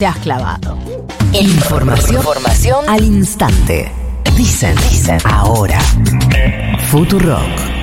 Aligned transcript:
te 0.00 0.06
has 0.06 0.16
clavado. 0.16 0.78
Información, 1.34 2.16
información 2.16 2.88
al 2.88 3.04
instante. 3.04 3.92
Dicen, 4.34 4.74
dicen, 4.76 5.18
ahora. 5.24 5.78
Futurock. 6.90 7.80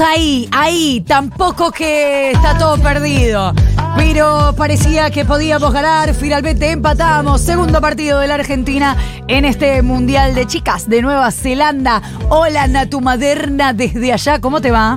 Ahí, 0.00 0.48
ahí, 0.50 1.04
tampoco 1.06 1.70
que 1.70 2.32
está 2.32 2.58
todo 2.58 2.78
perdido. 2.78 3.52
Pero 3.96 4.52
parecía 4.56 5.10
que 5.10 5.24
podíamos 5.24 5.72
ganar, 5.72 6.14
finalmente 6.14 6.70
empatamos. 6.70 7.40
Segundo 7.42 7.80
partido 7.80 8.18
de 8.18 8.26
la 8.26 8.34
Argentina 8.34 8.96
en 9.28 9.44
este 9.44 9.82
Mundial 9.82 10.34
de 10.34 10.46
Chicas 10.46 10.88
de 10.88 11.00
Nueva 11.00 11.30
Zelanda. 11.30 12.02
Hola 12.28 12.66
Natu 12.66 13.00
Maderna 13.00 13.72
desde 13.72 14.12
allá, 14.12 14.40
¿cómo 14.40 14.60
te 14.60 14.72
va? 14.72 14.96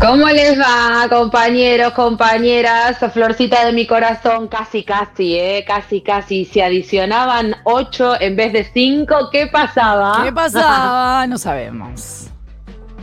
¿Cómo 0.00 0.28
les 0.28 0.58
va, 0.60 1.08
compañeros, 1.08 1.92
compañeras? 1.94 2.98
Florcita 3.14 3.64
de 3.64 3.72
mi 3.72 3.86
corazón, 3.86 4.48
casi, 4.48 4.84
casi, 4.84 5.36
¿eh? 5.36 5.64
Casi, 5.66 6.02
casi. 6.02 6.44
Se 6.44 6.62
adicionaban 6.62 7.56
ocho 7.64 8.20
en 8.20 8.36
vez 8.36 8.52
de 8.52 8.68
cinco. 8.74 9.30
¿Qué 9.32 9.46
pasaba? 9.46 10.20
¿Qué 10.24 10.32
pasaba? 10.32 11.26
No 11.26 11.38
sabemos. 11.38 12.25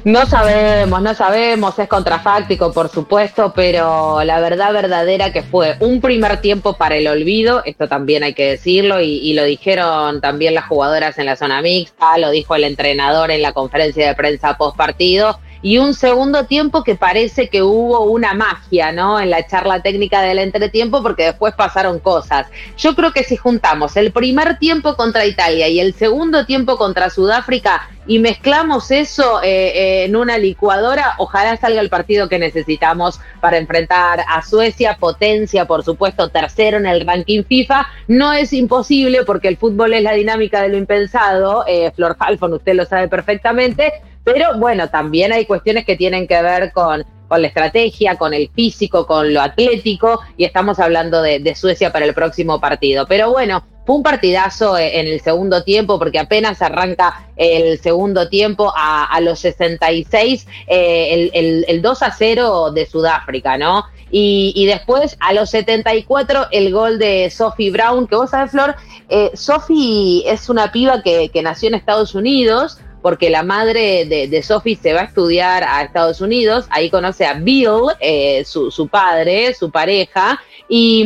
No 0.05 0.25
sabemos, 0.25 1.02
no 1.02 1.13
sabemos, 1.13 1.80
es 1.80 1.88
contrafáctico, 1.88 2.73
por 2.73 2.89
supuesto, 2.89 3.53
pero 3.55 4.21
la 4.26 4.41
verdad 4.41 4.73
verdadera 4.73 5.31
que 5.31 5.43
fue 5.43 5.77
un 5.79 6.02
primer 6.02 6.41
tiempo 6.41 6.73
para 6.73 6.98
el 6.98 7.07
olvido, 7.07 7.62
esto 7.63 7.88
también 7.88 8.21
hay 8.23 8.34
que 8.34 8.49
decirlo, 8.49 8.99
y, 8.99 9.20
y, 9.20 9.34
lo 9.34 9.45
dijeron 9.45 10.20
también 10.20 10.55
las 10.55 10.66
jugadoras 10.66 11.17
en 11.20 11.26
la 11.26 11.38
zona 11.38 11.62
mixta, 11.62 12.17
lo 12.17 12.31
dijo 12.31 12.53
el 12.53 12.66
entrenador 12.66 13.31
en 13.31 13.41
la 13.41 13.53
conferencia 13.53 14.05
de 14.05 14.13
prensa 14.13 14.57
post 14.57 14.76
partido, 14.76 15.39
y 15.63 15.77
un 15.77 15.94
segundo 15.94 16.45
tiempo 16.45 16.84
que 16.84 16.95
parece 16.95 17.48
que 17.48 17.63
hubo 17.63 18.01
una 18.01 18.34
magia, 18.34 18.91
¿no? 18.91 19.20
En 19.20 19.29
la 19.29 19.48
charla 19.48 19.82
técnica 19.82 20.21
del 20.21 20.40
entretiempo, 20.40 21.01
porque 21.01 21.24
después 21.24 21.55
pasaron 21.55 21.99
cosas. 21.99 22.48
Yo 22.77 22.93
creo 22.96 23.13
que 23.13 23.24
si 23.24 23.37
juntamos 23.37 23.96
el 23.96 24.12
primer 24.12 24.60
tiempo 24.60 24.96
contra 24.96 25.26
Italia 25.26 25.70
y 25.70 25.79
el 25.79 25.93
segundo 25.93 26.46
tiempo 26.46 26.77
contra 26.77 27.10
Sudáfrica 27.10 27.90
y 28.05 28.20
mezclamos 28.20 28.91
eso 28.91 29.41
eh, 29.41 29.71
eh, 29.74 30.04
en 30.04 30.18
una 30.18 30.37
licuadora, 30.37 31.13
ojalá 31.18 31.55
salga 31.55 31.80
el 31.80 31.90
partido 31.90 32.27
que 32.27 32.40
necesitamos 32.40 33.21
para 33.40 33.57
enfrentar 33.57 34.26
a 34.27 34.41
Suecia, 34.41 34.98
potencia, 34.99 35.65
por 35.65 35.85
supuesto, 35.85 36.27
tercero 36.27 36.77
en 36.77 36.85
el 36.85 37.07
ranking 37.07 37.46
FIFA. 37.46 37.87
No 38.09 38.34
es 38.34 38.52
imposible 38.52 39.24
porque 39.24 39.48
el 39.48 39.55
fútbol 39.55 39.93
es 39.93 40.04
la 40.04 40.12
dinámica 40.12 40.62
de 40.62 40.68
lo 40.68 40.77
impensado. 40.77 41.63
Eh, 41.65 41.90
Flor 41.96 42.18
Halfon, 42.20 42.52
usted 42.52 42.74
lo 42.74 42.84
sabe 42.84 43.07
perfectamente 43.07 43.93
pero 44.24 44.57
bueno, 44.57 44.90
también 44.90 45.34
hay 45.34 45.46
cuestiones 45.46 45.85
que 45.85 45.96
tienen 45.96 46.27
que 46.27 46.41
ver 46.41 46.71
con, 46.71 47.04
con 47.27 47.41
la 47.41 47.48
estrategia, 47.48 48.16
con 48.16 48.34
el 48.34 48.49
físico, 48.49 49.05
con 49.05 49.34
lo 49.34 49.41
atlético, 49.41 50.21
y 50.38 50.46
estamos 50.46 50.80
hablando 50.80 51.21
de, 51.21 51.55
Suecia 51.55 51.91
para 51.91 52.05
el 52.05 52.13
próximo 52.13 52.62
partido. 52.62 53.05
Pero 53.07 53.32
bueno, 53.32 53.65
fue 53.85 53.96
un 53.96 54.04
partidazo 54.04 54.77
en 54.77 55.07
el 55.07 55.20
segundo 55.20 55.63
tiempo, 55.63 55.99
porque 55.99 56.20
apenas 56.20 56.62
arranca 56.62 57.27
el 57.35 57.80
segundo 57.80 58.30
tiempo 58.30 58.71
a, 58.76 59.20
los 59.20 59.40
66, 59.40 60.48
eh, 60.68 61.08
el, 61.12 61.32
el, 61.34 61.65
el 61.68 61.82
2 61.82 62.04
a 62.04 62.12
0 62.12 62.71
de 62.71 62.85
Sudáfrica, 62.85 63.58
¿no? 63.58 63.84
Y, 64.09 64.53
y, 64.56 64.68
después 64.68 65.18
a 65.19 65.34
los 65.34 65.50
74 65.50 66.50
el 66.52 66.72
gol 66.72 67.00
de 67.00 67.31
Sophie 67.31 67.72
Brown, 67.72 68.06
que 68.06 68.16
vos 68.16 68.30
sabés, 68.30 68.52
Flor, 68.52 68.75
eh, 69.09 69.31
Sophie 69.34 70.24
es 70.31 70.50
una 70.50 70.72
piba 70.72 71.02
que 71.02 71.41
nació 71.41 71.69
en 71.69 71.74
Estados 71.74 72.13
Unidos, 72.13 72.78
porque 73.03 73.29
la 73.29 73.44
madre 73.44 74.06
de, 74.06 74.44
Sophie 74.44 74.78
se 74.81 74.94
va 74.94 75.01
a 75.01 75.03
estudiar 75.03 75.63
a 75.63 75.84
Estados 75.84 76.22
Unidos, 76.22 76.66
ahí 76.69 76.90
conoce 76.90 77.25
a 77.25 77.34
Bill, 77.34 77.91
eh, 78.00 78.44
su, 78.46 78.72
su, 78.72 78.88
padre, 78.88 79.53
su 79.53 79.69
pareja, 79.69 80.41
y, 80.69 81.06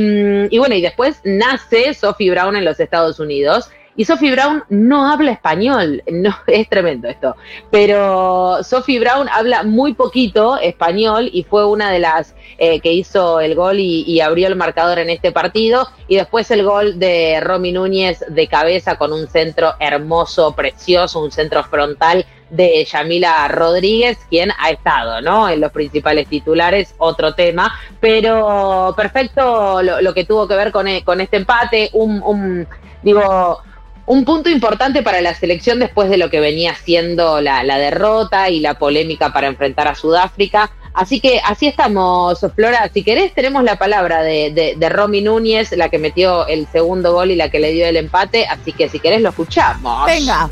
y, 0.52 0.58
bueno, 0.60 0.76
y 0.76 0.82
después 0.82 1.20
nace 1.24 1.96
Sophie 1.96 2.30
Brown 2.30 2.56
en 2.56 2.64
los 2.64 2.80
Estados 2.80 3.20
Unidos. 3.20 3.70
Y 3.98 4.06
Sophie 4.06 4.32
Brown 4.32 4.64
no 4.70 5.12
habla 5.12 5.32
español, 5.32 6.04
es 6.48 6.70
tremendo 6.70 7.10
esto, 7.10 7.36
pero 7.72 8.64
Sophie 8.64 9.00
Brown 9.00 9.28
habla 9.28 9.64
muy 9.64 9.96
poquito 9.96 10.58
español 10.60 11.30
y 11.34 11.44
fue 11.44 11.66
una 11.66 11.92
de 11.92 11.98
las 11.98 12.36
eh, 12.60 12.80
que 12.80 12.94
hizo 12.94 13.40
el 13.40 13.56
gol 13.56 13.80
y, 13.80 14.22
abrió 14.22 14.48
el 14.48 14.56
marcador 14.56 15.00
en 15.00 15.10
este 15.10 15.32
partido. 15.32 15.88
Y 16.08 16.16
después 16.16 16.50
el 16.52 16.64
gol 16.64 17.00
de 17.00 17.40
Romy 17.40 17.72
Núñez 17.72 18.24
de 18.30 18.48
cabeza 18.48 18.98
con 18.98 19.14
un 19.14 19.28
centro 19.28 19.74
hermoso, 19.80 20.56
precioso, 20.56 21.20
un 21.20 21.32
centro 21.32 21.64
frontal 21.64 22.26
de 22.50 22.86
Yamila 22.86 23.48
Rodríguez, 23.48 24.18
quien 24.30 24.52
ha 24.60 24.70
estado, 24.70 25.22
¿no? 25.22 25.50
En 25.50 25.60
los 25.60 25.72
principales 25.72 26.28
titulares, 26.28 26.94
otro 26.98 27.34
tema, 27.34 27.74
pero 28.00 28.94
perfecto 28.96 29.82
lo, 29.82 30.14
que 30.14 30.26
tuvo 30.26 30.48
que 30.48 30.56
ver 30.56 30.72
con, 30.72 30.88
con 31.02 31.20
este 31.20 31.38
empate, 31.38 31.90
un 31.94 32.68
digo, 33.04 33.62
un 34.08 34.24
punto 34.24 34.50
importante 34.50 35.04
para 35.04 35.22
la 35.22 35.36
selección 35.36 35.80
después 35.80 36.10
de 36.10 36.18
lo 36.18 36.30
que 36.30 36.40
venía 36.40 36.74
siendo 36.76 37.42
la, 37.42 37.64
derrota 37.78 38.50
y 38.50 38.62
la 38.62 38.80
polémica 38.80 39.32
para 39.32 39.48
enfrentar 39.48 39.88
a 39.88 39.96
Sudáfrica. 39.96 40.72
Así 40.94 41.20
que 41.20 41.40
así 41.44 41.68
estamos, 41.68 42.40
Flora. 42.56 42.90
Si 42.92 43.04
querés, 43.04 43.34
tenemos 43.34 43.64
la 43.64 43.78
palabra 43.78 44.24
de, 44.24 44.52
de, 44.52 44.76
de 44.78 44.90
Romy 44.90 45.22
Núñez, 45.22 45.72
la 45.74 45.90
que 45.90 46.00
metió 46.00 46.48
el 46.48 46.68
segundo 46.68 47.14
gol 47.14 47.32
y 47.32 47.36
la 47.36 47.52
que 47.52 47.60
le 47.60 47.72
dio 47.72 47.86
el 47.86 47.98
empate. 47.98 48.48
Así 48.48 48.72
que 48.72 48.90
si 48.90 49.00
querés, 49.00 49.22
lo 49.22 49.30
escuchamos. 49.30 50.06
Venga. 50.06 50.50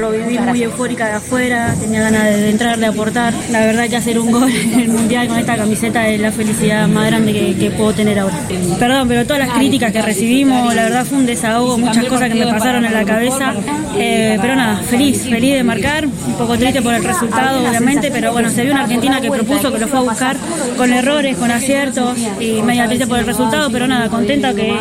Lo 0.00 0.12
viví 0.12 0.38
muy 0.38 0.62
eufórica 0.62 1.06
de 1.06 1.12
afuera, 1.14 1.74
tenía 1.80 2.02
ganas 2.02 2.24
de 2.24 2.50
entrar, 2.50 2.78
de 2.78 2.86
aportar. 2.86 3.34
La 3.50 3.66
verdad 3.66 3.88
que 3.88 3.96
hacer 3.96 4.18
un 4.18 4.30
gol 4.30 4.50
en 4.72 4.80
el 4.80 4.88
Mundial 4.88 5.26
con 5.26 5.38
esta 5.38 5.56
camiseta 5.56 6.08
es 6.08 6.20
la 6.20 6.30
felicidad 6.30 6.86
más 6.86 7.06
grande 7.06 7.56
que, 7.58 7.70
puedo 7.72 7.92
tener 7.92 8.18
ahora. 8.18 8.38
Perdón, 8.78 9.08
pero 9.08 9.24
todas 9.24 9.46
las 9.46 9.56
críticas 9.56 9.92
que 9.92 10.00
recibimos, 10.00 10.72
la 10.74 10.84
verdad 10.84 11.04
fue 11.04 11.18
un 11.18 11.26
desahogo, 11.26 11.78
muchas 11.78 12.04
cosas 12.04 12.28
que 12.28 12.36
me 12.36 12.46
pasaron 12.46 12.84
en 12.84 12.92
la 12.92 13.04
cabeza. 13.04 13.54
Eh, 13.96 14.38
pero 14.40 14.54
nada, 14.54 14.76
feliz, 14.76 15.24
feliz 15.24 15.54
de 15.54 15.64
marcar, 15.64 16.06
un 16.06 16.34
poco 16.34 16.56
triste 16.56 16.80
por 16.80 16.94
el 16.94 17.02
resultado, 17.02 17.68
obviamente, 17.68 18.10
pero 18.12 18.32
bueno, 18.32 18.50
se 18.50 18.62
vio 18.62 18.72
una 18.72 18.82
Argentina 18.82 19.20
que 19.20 19.30
propuso, 19.30 19.72
que 19.72 19.78
lo 19.80 19.88
fue 19.88 19.98
a 19.98 20.02
buscar 20.02 20.36
con 20.76 20.92
errores, 20.92 21.36
con 21.36 21.50
aciertos 21.50 22.16
y 22.38 22.62
media 22.62 22.86
triste 22.86 23.06
por 23.06 23.18
el 23.18 23.26
resultado, 23.26 23.68
pero 23.70 23.88
nada, 23.88 24.08
contenta 24.08 24.54
que, 24.54 24.78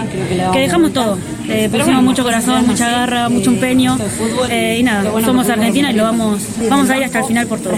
que 0.54 0.60
dejamos 0.60 0.94
todo. 0.94 1.18
Eh, 1.50 1.70
pusimos 1.72 2.04
mucho 2.04 2.24
corazón, 2.24 2.68
mucha 2.68 2.90
garra, 2.90 3.30
mucho 3.30 3.50
empeño 3.52 3.98
eh, 4.50 4.78
y 4.80 4.84
nada, 4.84 5.10
somos 5.24 5.50
Argentina 5.50 5.92
y 5.92 5.96
lo 5.96 6.04
vamos, 6.04 6.42
vamos 6.70 6.90
a 6.90 6.98
ir 6.98 7.04
hasta 7.06 7.20
el 7.20 7.26
final 7.26 7.48
por 7.48 7.60
todo. 7.60 7.78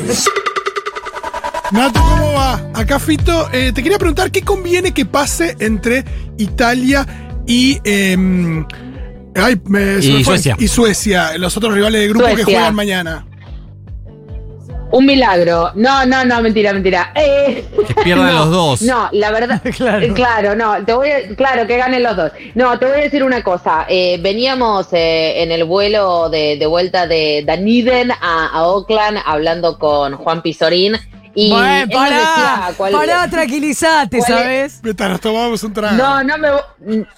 Nato, 1.71 2.01
¿cómo 2.01 2.33
va? 2.33 2.71
Acá 2.73 2.97
Fito, 2.99 3.47
eh, 3.53 3.71
te 3.71 3.83
quería 3.83 3.99
preguntar 3.99 4.31
qué 4.31 4.41
conviene 4.41 4.91
que 4.91 5.05
pase 5.05 5.55
entre 5.59 6.03
Italia 6.37 7.05
y, 7.45 7.79
eh, 7.83 8.17
ay, 9.35 9.61
me, 9.65 9.99
y 9.99 10.23
Suecia. 10.23 10.55
y 10.57 10.67
Suecia, 10.67 11.37
los 11.37 11.55
otros 11.55 11.73
rivales 11.75 12.01
de 12.01 12.07
grupo 12.07 12.25
Suecia. 12.25 12.45
que 12.45 12.51
juegan 12.51 12.73
mañana. 12.75 13.25
Un 14.91 15.05
milagro. 15.05 15.71
No, 15.75 16.05
no, 16.05 16.25
no, 16.25 16.41
mentira, 16.41 16.73
mentira. 16.73 17.11
Eh, 17.15 17.63
que 17.87 17.93
pierdan 18.03 18.33
no, 18.33 18.39
los 18.39 18.51
dos. 18.51 18.81
No, 18.81 19.07
la 19.11 19.31
verdad. 19.31 19.61
claro. 19.77 20.13
claro, 20.13 20.55
no, 20.55 20.83
te 20.83 20.93
voy 20.93 21.09
a, 21.11 21.35
claro, 21.35 21.67
que 21.67 21.77
ganen 21.77 22.01
los 22.01 22.15
dos. 22.15 22.31
No, 22.55 22.77
te 22.79 22.85
voy 22.85 22.99
a 22.99 23.03
decir 23.03 23.23
una 23.23 23.43
cosa. 23.43 23.85
Eh, 23.87 24.17
veníamos 24.19 24.87
eh, 24.93 25.43
en 25.43 25.51
el 25.51 25.63
vuelo 25.65 26.29
de, 26.29 26.57
de 26.57 26.65
vuelta 26.65 27.05
de 27.05 27.45
Dunedin 27.45 28.11
a, 28.11 28.47
a, 28.51 28.67
Oakland 28.67 29.19
hablando 29.25 29.77
con 29.77 30.15
Juan 30.15 30.41
Pizorín. 30.41 30.95
Y 31.35 31.51
bueno, 31.51 31.91
pará, 31.93 32.71
cuál, 32.75 32.91
pará, 32.91 33.27
tranquilizate, 33.29 34.21
¿sabes? 34.21 34.79
Mientras 34.83 35.11
nos 35.11 35.21
tomamos 35.21 35.63
un 35.63 35.73
trago. 35.73 35.95
No, 35.95 36.23
no 36.23 36.37
me, 36.37 36.49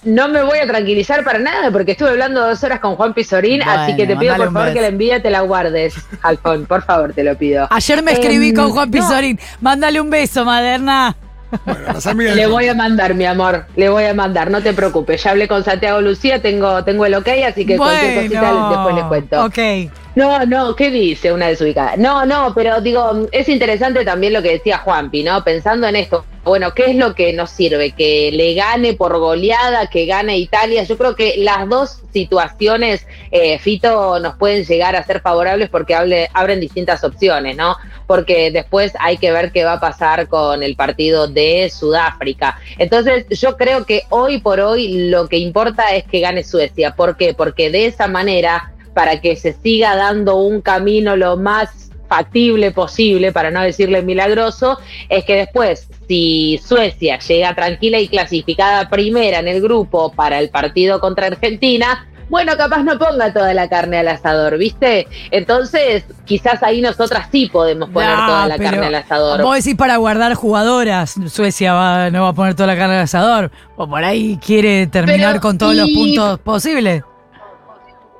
no 0.04 0.28
me 0.28 0.42
voy 0.42 0.58
a 0.58 0.66
tranquilizar 0.66 1.24
para 1.24 1.38
nada, 1.38 1.70
porque 1.70 1.92
estuve 1.92 2.10
hablando 2.10 2.46
dos 2.46 2.62
horas 2.62 2.80
con 2.80 2.96
Juan 2.96 3.14
Pizorín, 3.14 3.62
bueno, 3.64 3.80
así 3.80 3.96
que 3.96 4.06
te 4.06 4.16
pido 4.16 4.36
por 4.36 4.52
favor 4.52 4.72
que 4.72 4.80
la 4.80 4.88
envidia 4.88 5.22
te 5.22 5.30
la 5.30 5.40
guardes, 5.40 5.94
Alfon, 6.22 6.66
por 6.66 6.82
favor, 6.82 7.12
te 7.12 7.24
lo 7.24 7.36
pido. 7.36 7.66
Ayer 7.70 8.02
me 8.02 8.12
escribí 8.12 8.50
eh, 8.50 8.54
con 8.54 8.70
Juan 8.70 8.90
Pizorín, 8.90 9.36
no. 9.36 9.58
mándale 9.60 10.00
un 10.00 10.10
beso, 10.10 10.44
Maderna. 10.44 11.16
Bueno, 11.64 12.34
le 12.34 12.46
voy 12.46 12.68
a 12.68 12.74
mandar, 12.74 13.14
mi 13.14 13.26
amor, 13.26 13.66
le 13.76 13.88
voy 13.90 14.04
a 14.04 14.14
mandar, 14.14 14.50
no 14.50 14.62
te 14.62 14.72
preocupes. 14.72 15.22
Ya 15.22 15.32
hablé 15.32 15.48
con 15.48 15.62
Santiago 15.62 16.00
Lucía, 16.00 16.40
tengo, 16.40 16.82
tengo 16.84 17.04
el 17.04 17.14
ok, 17.14 17.28
así 17.46 17.66
que 17.66 17.76
bueno, 17.76 17.92
cualquier 17.92 18.40
cosita 18.40 18.68
después 18.70 18.94
le 18.94 19.02
cuento. 19.02 19.44
Ok. 19.44 19.92
No, 20.14 20.44
no, 20.44 20.76
¿qué 20.76 20.90
dice 20.90 21.32
una 21.32 21.48
desubicada? 21.48 21.96
No, 21.96 22.26
no, 22.26 22.52
pero 22.54 22.82
digo, 22.82 23.28
es 23.32 23.48
interesante 23.48 24.04
también 24.04 24.34
lo 24.34 24.42
que 24.42 24.52
decía 24.52 24.78
Juanpi, 24.78 25.22
¿no? 25.22 25.42
Pensando 25.42 25.86
en 25.86 25.96
esto, 25.96 26.26
bueno, 26.44 26.74
¿qué 26.74 26.90
es 26.90 26.96
lo 26.96 27.14
que 27.14 27.32
nos 27.32 27.50
sirve? 27.50 27.92
Que 27.92 28.30
le 28.32 28.52
gane 28.54 28.94
por 28.94 29.16
goleada, 29.16 29.86
que 29.86 30.06
gane 30.06 30.36
Italia. 30.38 30.82
Yo 30.82 30.98
creo 30.98 31.14
que 31.14 31.36
las 31.38 31.68
dos 31.68 32.02
situaciones, 32.12 33.06
eh, 33.30 33.58
Fito, 33.60 34.18
nos 34.18 34.36
pueden 34.36 34.64
llegar 34.64 34.96
a 34.96 35.04
ser 35.04 35.20
favorables 35.20 35.70
porque 35.70 35.94
hable, 35.94 36.28
abren 36.34 36.60
distintas 36.60 37.04
opciones, 37.04 37.56
¿no? 37.56 37.76
Porque 38.06 38.50
después 38.50 38.92
hay 38.98 39.18
que 39.18 39.30
ver 39.30 39.52
qué 39.52 39.64
va 39.64 39.74
a 39.74 39.80
pasar 39.80 40.26
con 40.26 40.62
el 40.62 40.74
partido 40.74 41.28
de 41.28 41.70
Sudáfrica. 41.70 42.58
Entonces, 42.76 43.24
yo 43.30 43.56
creo 43.56 43.86
que 43.86 44.02
hoy 44.10 44.40
por 44.40 44.60
hoy 44.60 45.08
lo 45.10 45.28
que 45.28 45.38
importa 45.38 45.94
es 45.94 46.04
que 46.04 46.20
gane 46.20 46.42
Suecia. 46.42 46.96
¿Por 46.96 47.16
qué? 47.16 47.34
Porque 47.34 47.70
de 47.70 47.86
esa 47.86 48.08
manera 48.08 48.71
para 48.94 49.20
que 49.20 49.36
se 49.36 49.52
siga 49.52 49.96
dando 49.96 50.36
un 50.36 50.60
camino 50.60 51.16
lo 51.16 51.36
más 51.36 51.90
factible 52.08 52.72
posible, 52.72 53.32
para 53.32 53.50
no 53.50 53.62
decirle 53.62 54.02
milagroso, 54.02 54.78
es 55.08 55.24
que 55.24 55.34
después, 55.36 55.88
si 56.06 56.60
Suecia 56.62 57.18
llega 57.18 57.54
tranquila 57.54 57.98
y 58.00 58.08
clasificada 58.08 58.90
primera 58.90 59.38
en 59.38 59.48
el 59.48 59.62
grupo 59.62 60.12
para 60.12 60.38
el 60.38 60.50
partido 60.50 61.00
contra 61.00 61.28
Argentina, 61.28 62.06
bueno, 62.28 62.52
capaz 62.56 62.82
no 62.82 62.98
ponga 62.98 63.32
toda 63.32 63.52
la 63.54 63.68
carne 63.68 63.98
al 63.98 64.08
asador, 64.08 64.56
¿viste? 64.58 65.06
Entonces, 65.30 66.04
quizás 66.24 66.62
ahí 66.62 66.80
nosotras 66.80 67.28
sí 67.32 67.48
podemos 67.52 67.90
poner 67.90 68.10
No, 68.16 68.26
toda 68.26 68.46
la 68.46 68.58
carne 68.58 68.86
al 68.86 68.94
asador. 68.94 69.42
Vos 69.42 69.56
decís 69.56 69.74
para 69.74 69.96
guardar 69.96 70.34
jugadoras, 70.34 71.14
Suecia 71.28 71.74
va- 71.74 72.10
no 72.10 72.22
va 72.22 72.28
a 72.28 72.32
poner 72.34 72.54
toda 72.54 72.68
la 72.68 72.76
carne 72.76 72.96
al 72.96 73.02
asador. 73.02 73.50
O 73.76 73.86
por 73.88 74.02
ahí 74.04 74.38
quiere 74.44 74.86
terminar 74.86 75.32
Pero, 75.32 75.40
con 75.42 75.58
todos 75.58 75.74
los 75.74 75.88
puntos 75.90 76.38
posibles. 76.40 77.02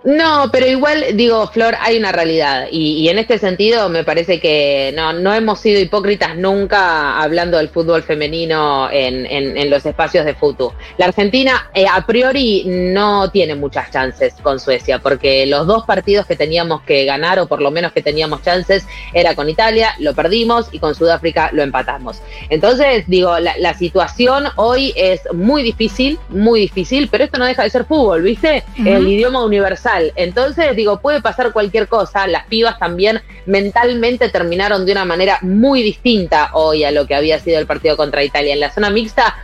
No, 0.05 0.49
pero 0.51 0.67
igual 0.67 1.05
digo, 1.15 1.47
Flor, 1.47 1.77
hay 1.81 1.97
una 1.97 2.11
realidad 2.11 2.67
y, 2.73 2.95
y 2.99 3.09
en 3.09 3.19
este 3.19 3.39
sentido 3.39 3.89
me 3.89 4.03
parece 4.03 4.41
que 4.41 4.93
no, 4.97 5.13
no 5.13 5.33
hemos 5.33 5.61
sido 5.61 5.81
hipócritas 5.81 6.37
nunca 6.37 7.21
hablando 7.23 7.57
del 7.59 7.69
fútbol 7.69 8.03
femenino 8.03 8.91
en, 8.91 9.27
en- 9.27 9.57
en 9.57 9.71
los 9.71 9.87
espacios 9.87 10.25
de 10.25 10.35
fútbol. 10.35 10.73
La 10.99 11.07
Argentina 11.07 11.71
eh, 11.73 11.87
a 11.89 12.05
priori 12.05 12.65
no 12.67 13.31
tiene 13.31 13.55
muchas 13.55 13.93
chances 13.93 14.35
con 14.43 14.59
Suecia 14.59 14.99
porque 14.99 15.47
los 15.47 15.69
dos 15.69 15.85
partidos 15.85 16.27
que 16.27 16.35
teníamos 16.35 16.83
que 16.83 17.05
ganar 17.05 17.39
o 17.39 17.47
por 17.47 17.63
lo 17.63 17.71
menos 17.71 17.93
que 17.93 18.03
teníamos 18.03 18.43
chances 18.43 18.85
era 19.13 19.37
con 19.37 19.49
Italia, 19.49 19.95
lo 20.01 20.15
perdimos 20.15 20.67
y 20.73 20.81
con 20.81 20.97
Sudáfrica 20.97 21.51
lo 21.53 21.63
empatamos. 21.63 22.21
Entonces, 22.51 23.05
digo, 23.07 23.39
la, 23.39 23.55
la 23.59 23.75
situación 23.75 24.47
hoy 24.57 24.93
es 24.97 25.21
muy 25.33 25.63
difícil, 25.63 26.19
muy 26.29 26.61
difícil, 26.63 27.07
pero 27.09 27.23
esto 27.23 27.39
no 27.39 27.45
deja 27.47 27.63
de 27.63 27.71
ser 27.71 27.85
fútbol, 27.85 28.23
¿viste? 28.23 28.65
El 28.85 29.07
idioma 29.07 29.45
universal. 29.45 29.92
Entonces, 30.17 30.75
digo, 30.77 31.01
puede 31.01 31.21
pasar 31.21 31.53
cualquier 31.53 31.89
cosa. 31.89 32.27
Las 32.27 32.47
pibas 32.47 32.79
también 32.79 33.21
mentalmente 33.47 34.29
terminaron 34.29 34.87
de 34.87 34.93
una 34.93 35.05
manera 35.05 35.39
muy 35.43 35.83
distinta 35.83 36.51
hoy 36.53 36.85
a 36.85 36.91
lo 36.91 37.07
que 37.07 37.15
había 37.15 37.39
sido 37.39 37.59
el 37.59 37.67
partido 37.67 37.97
contra 37.97 38.23
Italia. 38.23 38.55
En 38.55 38.61
la 38.61 38.73
zona 38.73 38.91
mixta, 38.91 39.37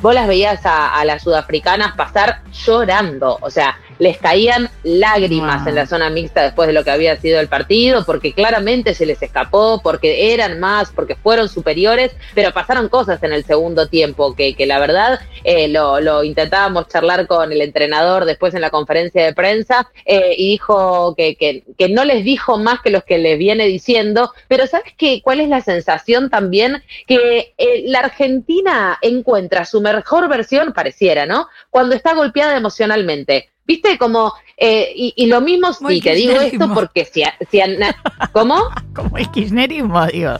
vos 0.00 0.14
las 0.14 0.26
veías 0.26 0.64
a, 0.66 0.94
a 0.94 1.04
las 1.04 1.22
sudafricanas 1.22 1.94
pasar 1.96 2.42
llorando, 2.52 3.38
o 3.40 3.50
sea, 3.50 3.78
les 3.98 4.18
caían 4.18 4.70
lágrimas 4.82 5.62
Wow. 5.62 5.68
en 5.68 5.74
la 5.74 5.86
zona 5.86 6.10
mixta 6.10 6.42
después 6.42 6.66
de 6.66 6.72
lo 6.72 6.84
que 6.84 6.90
había 6.90 7.16
sido 7.16 7.40
el 7.40 7.48
partido, 7.48 8.04
porque 8.04 8.32
claramente 8.32 8.94
se 8.94 9.06
les 9.06 9.20
escapó, 9.22 9.80
porque 9.82 10.32
eran 10.32 10.60
más, 10.60 10.90
porque 10.92 11.14
fueron 11.16 11.48
superiores, 11.48 12.12
pero 12.34 12.52
pasaron 12.52 12.88
cosas 12.88 13.22
en 13.22 13.32
el 13.32 13.44
segundo 13.44 13.88
tiempo 13.88 14.34
que, 14.34 14.54
que 14.54 14.66
la 14.66 14.78
verdad 14.78 15.20
eh, 15.44 15.68
lo, 15.68 16.00
lo 16.00 16.24
intentábamos 16.24 16.88
charlar 16.88 17.26
con 17.26 17.52
el 17.52 17.60
entrenador 17.60 18.24
después 18.24 18.54
en 18.54 18.60
la 18.60 18.70
conferencia 18.70 19.24
de 19.24 19.34
prensa 19.34 19.90
eh, 20.04 20.34
y 20.36 20.50
dijo 20.50 21.14
que, 21.16 21.36
que, 21.36 21.64
que 21.76 21.88
no 21.88 22.04
les 22.04 22.24
dijo 22.24 22.58
más 22.58 22.80
que 22.80 22.90
los 22.90 23.04
que 23.04 23.18
les 23.18 23.38
viene 23.38 23.66
diciendo, 23.66 24.32
pero 24.48 24.66
¿sabes 24.66 24.92
qué? 24.96 25.20
¿Cuál 25.22 25.40
es 25.40 25.48
la 25.48 25.60
sensación 25.60 26.30
también? 26.30 26.82
Que 27.06 27.54
eh, 27.58 27.82
la 27.86 28.00
Argentina 28.00 28.98
encuentra 29.02 29.64
su 29.64 29.80
mejor 29.80 30.28
versión, 30.28 30.72
pareciera, 30.72 31.26
¿no? 31.26 31.48
Cuando 31.70 31.94
está 31.94 32.14
golpeada 32.14 32.56
emocionalmente. 32.56 33.50
¿Viste? 33.66 33.96
Como, 33.98 34.32
eh, 34.56 34.92
y, 34.94 35.12
y 35.16 35.26
lo 35.26 35.40
mismo, 35.40 35.68
Muy 35.80 35.96
sí, 35.96 36.00
te 36.02 36.14
digo 36.14 36.40
esto 36.40 36.72
porque 36.74 37.04
si, 37.04 37.22
a- 37.22 37.34
si 37.50 37.60
¿Cómo? 38.32 38.56
Como 38.94 39.16
el 39.18 39.30
kirchnerismo, 39.30 40.06
digo. 40.06 40.38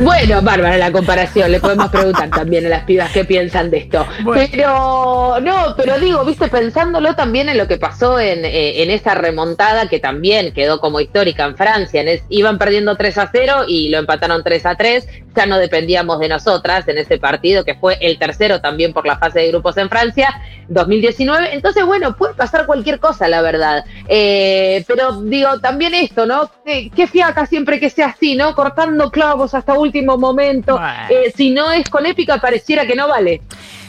Bueno, 0.00 0.40
bárbara 0.42 0.78
la 0.78 0.92
comparación, 0.92 1.50
le 1.50 1.58
podemos 1.60 1.88
preguntar 1.90 2.30
también 2.30 2.64
a 2.66 2.68
las 2.68 2.84
pibas 2.84 3.10
qué 3.12 3.24
piensan 3.24 3.68
de 3.70 3.78
esto. 3.78 4.06
Bueno. 4.22 4.42
Pero, 4.50 5.38
no, 5.42 5.74
pero 5.76 5.98
digo, 5.98 6.24
viste, 6.24 6.46
pensándolo 6.48 7.14
también 7.16 7.48
en 7.48 7.58
lo 7.58 7.66
que 7.66 7.78
pasó 7.78 8.20
en, 8.20 8.44
eh, 8.44 8.82
en 8.82 8.90
esa 8.90 9.14
remontada 9.14 9.88
que 9.88 9.98
también 9.98 10.52
quedó 10.52 10.80
como 10.80 11.00
histórica 11.00 11.44
en 11.44 11.56
Francia, 11.56 12.00
en 12.00 12.08
es- 12.08 12.22
iban 12.28 12.58
perdiendo 12.58 12.96
3 12.96 13.18
a 13.18 13.28
0 13.32 13.64
y 13.66 13.88
lo 13.88 13.98
empataron 13.98 14.44
3 14.44 14.64
a 14.66 14.76
3, 14.76 15.08
ya 15.34 15.46
no 15.46 15.58
dependíamos 15.58 16.20
de 16.20 16.28
nosotras 16.28 16.86
en 16.88 16.98
ese 16.98 17.18
partido 17.18 17.64
que 17.64 17.74
fue 17.74 17.98
el 18.00 18.18
tercero 18.18 18.60
también 18.60 18.92
por 18.92 19.04
la 19.06 19.18
fase 19.18 19.40
de 19.40 19.48
grupos 19.48 19.76
en 19.78 19.88
Francia, 19.88 20.28
2019, 20.68 21.54
entonces 21.54 21.84
bueno, 21.84 22.16
puede 22.16 22.34
pasar 22.34 22.66
cualquier 22.66 23.00
cosa, 23.00 23.26
la 23.28 23.42
verdad. 23.42 23.84
Eh, 24.08 24.84
pero 24.86 25.22
digo, 25.22 25.58
también 25.60 25.94
esto, 25.94 26.24
¿no? 26.26 26.50
Qué, 26.64 26.90
qué 26.94 27.06
fiaca 27.06 27.46
siempre 27.46 27.80
que 27.80 27.90
sea 27.90 28.08
así, 28.08 28.36
¿no? 28.36 28.54
Cortando 28.54 29.10
clavos 29.10 29.54
hasta 29.54 29.72
último 29.74 29.87
momento. 30.18 30.74
Bueno. 30.74 30.92
Eh, 31.10 31.32
si 31.36 31.50
no 31.50 31.70
es 31.72 31.88
con 31.88 32.06
épica, 32.06 32.38
pareciera 32.40 32.86
que 32.86 32.94
no 32.94 33.08
vale. 33.08 33.40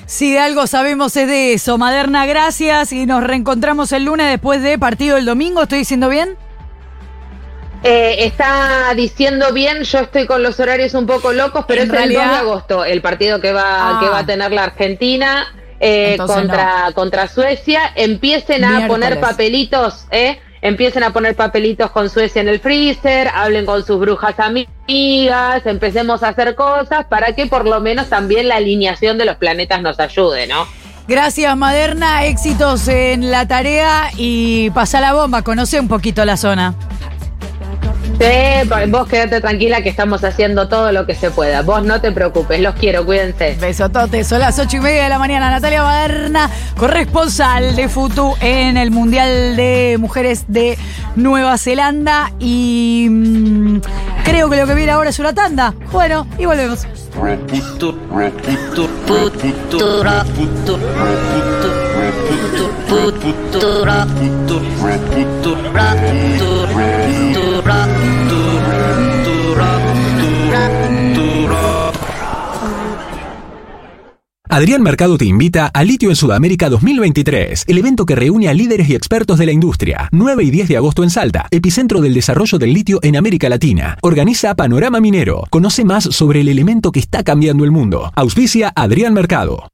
Si 0.06 0.31
de 0.31 0.40
algo 0.40 0.66
sabemos 0.68 1.16
es 1.18 1.28
de 1.28 1.54
eso. 1.54 1.78
Maderna, 1.78 2.25
gracias 2.25 2.92
y 2.94 3.06
nos 3.06 3.24
reencontramos 3.24 3.92
el 3.92 4.06
lunes 4.06 4.28
después 4.30 4.62
de 4.63 4.78
partido 4.80 5.18
el 5.18 5.25
domingo. 5.25 5.62
¿Estoy 5.63 5.80
diciendo 5.80 6.10
bien? 6.10 6.36
Eh, 7.84 8.25
está 8.25 8.94
diciendo 8.96 9.54
bien, 9.54 9.84
yo 9.84 10.00
estoy 10.00 10.25
con 10.28 10.44
los 10.44 10.60
horarios 10.60 10.94
un 10.96 11.06
poco 11.06 11.31
locos, 11.31 11.63
pero 11.66 11.81
En 11.81 11.88
es 11.88 11.94
el 11.94 12.00
2 12.00 12.07
de 12.10 12.16
realidad- 12.16 12.40
agosto 12.40 12.84
el 12.84 13.02
partido 13.02 13.40
que 13.40 13.54
va, 13.54 13.63
Ah. 13.98 14.00
que 14.02 14.10
va 14.10 14.19
a 14.19 14.25
tener 14.25 14.52
la 14.52 14.63
Argentina 14.66 15.48
eh, 15.81 16.18
contra, 16.18 16.92
contra 16.94 17.28
Suecia. 17.30 17.80
Empiecen 17.95 18.66
a 18.66 18.69
Miércoles. 18.80 18.88
poner 18.90 19.19
papelitos, 19.22 20.07
¿eh? 20.12 20.38
Empiecen 20.62 21.04
a 21.04 21.13
poner 21.13 21.36
papelitos 21.38 21.90
con 21.92 22.10
Suecia 22.10 22.42
en 22.42 22.50
el 22.50 22.60
freezer, 22.60 23.30
hablen 23.34 23.66
con 23.66 23.86
sus 23.86 23.98
brujas 23.98 24.38
amigas, 24.42 24.74
empecemos 25.65 26.24
a 26.24 26.30
hacer 26.30 26.56
cosas 26.56 27.06
para 27.06 27.33
que 27.33 27.45
por 27.45 27.65
lo 27.65 27.80
menos 27.80 28.09
también 28.09 28.47
la 28.47 28.56
alineación 28.56 29.18
de 29.18 29.25
los 29.25 29.38
planetas 29.38 29.81
nos 29.81 30.00
ayude, 30.00 30.47
¿no? 30.47 30.68
Gracias, 31.07 31.57
Maderna. 31.57 32.25
Éxitos 32.25 32.88
en 32.88 33.31
la 33.31 33.47
tarea 33.47 34.12
y 34.15 34.69
pasa 34.71 35.01
la 35.01 35.13
bomba. 35.13 35.41
Conoce 35.41 35.80
un 35.80 35.88
poquito 35.88 36.24
la 36.24 36.38
zona. 36.38 36.75
Sí, 38.19 38.69
vos 38.89 39.07
quédate 39.07 39.39
tranquila 39.39 39.81
que 39.81 39.88
estamos 39.88 40.25
haciendo 40.25 40.68
todo 40.68 40.92
lo 40.92 41.06
que 41.06 41.15
se 41.15 41.31
pueda. 41.31 41.62
Vos 41.62 41.85
no 41.85 42.01
te 42.01 42.12
preocupes, 42.12 42.59
los 42.59 42.75
quiero, 42.75 43.06
cuídense. 43.06 43.56
Besototes, 43.62 44.27
son 44.27 44.42
las 44.42 44.59
ocho 44.59 44.75
y 44.75 44.80
media 44.81 45.03
de 45.03 45.09
la 45.09 45.18
mañana. 45.18 45.50
Natalia 45.50 45.83
Maderna, 45.83 46.50
corresponsal 46.77 47.77
de 47.77 47.88
FUTU 47.88 48.35
en 48.42 48.75
el 48.75 48.92
Mundial 48.92 49.56
de 49.56 49.95
Mujeres 50.00 50.44
de 50.50 50.77
Nueva 51.15 51.57
Zelanda. 51.57 52.33
Y 52.39 53.07
mm, 53.09 53.81
que 54.47 54.57
lo 54.57 54.68
que 54.68 54.75
viene 54.75 54.91
ahora 54.91 55.09
es 55.09 55.19
una 55.19 55.33
tanda. 55.33 55.74
Bueno, 55.91 56.27
y 56.38 56.45
volvemos. 56.45 56.86
Adrián 74.59 74.81
Mercado 74.81 75.18
te 75.18 75.23
invita 75.23 75.68
a 75.68 75.85
Litio 75.85 76.09
en 76.09 76.18
Sudamérica 76.18 76.68
2023, 76.68 77.63
el 77.66 77.78
evento 77.78 78.06
que 78.06 78.13
reúne 78.13 78.49
a 78.49 78.54
líderes 78.54 78.89
y 78.89 78.94
expertos 78.94 79.37
de 79.37 79.45
la 79.45 79.54
industria. 79.54 80.09
9 80.11 80.44
y 80.44 80.51
10 80.51 80.68
de 80.68 80.75
agosto 80.75 81.01
en 81.01 81.09
Salta, 81.09 81.47
epicentro 81.49 82.01
del 82.01 82.13
desarrollo 82.13 82.57
del 82.57 82.73
litio 82.73 82.99
en 83.01 83.16
América 83.16 83.47
Latina. 83.47 83.97
Organiza 84.01 84.56
Panorama 84.56 84.99
Minero. 84.99 85.45
Conoce 85.49 85.85
más 85.85 86.04
sobre 86.04 86.42
el 86.42 86.49
elemento 86.49 86.92
que 86.92 86.99
está 86.99 87.23
cambiando 87.23 87.63
el 87.63 87.71
mundo. 87.71 88.11
Auspicia 88.18 88.73
Adrián 88.75 89.13
Mercado. 89.13 89.69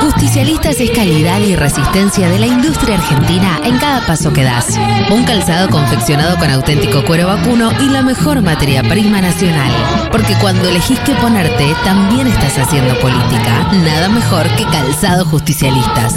Justicialistas 0.00 0.80
es 0.80 0.90
calidad 0.90 1.40
y 1.40 1.54
resistencia 1.54 2.28
de 2.28 2.38
la 2.38 2.46
industria 2.46 2.96
argentina 2.96 3.60
en 3.64 3.78
cada 3.78 4.04
paso 4.06 4.32
que 4.32 4.42
das. 4.42 4.78
Un 5.10 5.24
calzado 5.24 5.68
confeccionado 5.68 6.36
con 6.38 6.50
auténtico 6.50 7.04
cuero 7.04 7.26
vacuno 7.26 7.70
y 7.80 7.88
la 7.88 8.02
mejor 8.02 8.42
materia 8.42 8.82
prima 8.82 9.20
nacional. 9.20 9.70
Porque 10.10 10.34
cuando 10.40 10.68
elegís 10.68 10.98
qué 11.00 11.14
ponerte, 11.14 11.74
también 11.84 12.26
estás 12.26 12.58
haciendo 12.58 12.98
política. 13.00 13.70
Nada 13.84 14.08
mejor 14.08 14.48
que 14.56 14.64
calzado 14.64 15.24
justicialistas. 15.24 16.14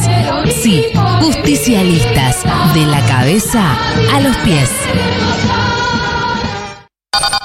Sí, 0.62 0.86
justicialistas. 1.20 2.44
De 2.74 2.86
la 2.86 3.02
cabeza 3.06 3.76
a 4.14 4.20
los 4.20 4.36
pies. 4.38 4.70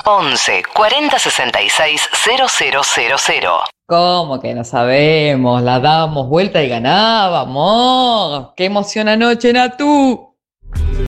11 0.09 0.63
40 0.73 1.19
66 1.19 2.09
000. 2.15 3.51
¿Cómo 3.89 4.39
que 4.41 4.55
no 4.55 4.63
sabemos? 4.63 5.61
La 5.63 5.81
dábamos 5.81 6.29
vuelta 6.29 6.63
y 6.63 6.69
ganábamos. 6.69 8.53
¡Qué 8.55 8.67
emoción 8.67 9.09
anoche, 9.09 9.53
Natu! 9.53 10.37